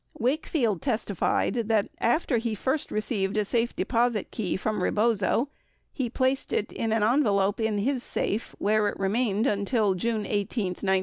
83 0.15 0.23
Wakefield 0.23 0.81
testified 0.81 1.53
that 1.67 1.87
after 1.99 2.37
he 2.39 2.55
first 2.55 2.89
received 2.91 3.37
a 3.37 3.45
safe 3.45 3.75
deposit 3.75 4.31
key 4.31 4.57
from 4.57 4.81
Rebozo, 4.81 5.49
he 5.93 6.09
placed 6.09 6.51
it 6.51 6.71
in 6.71 6.91
an 6.91 7.03
envelope 7.03 7.59
in 7.59 7.77
his 7.77 8.01
safe, 8.01 8.55
where 8.57 8.87
it 8.87 8.97
remained 8.97 9.45
until 9.45 9.93
June 9.93 10.25
18, 10.25 10.37
1973. 10.69 10.99